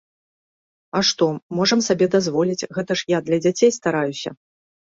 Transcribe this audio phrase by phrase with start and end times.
[0.99, 1.27] А што,
[1.59, 4.29] можам сабе дазволіць, гэта ж я для дзяцей стараюся!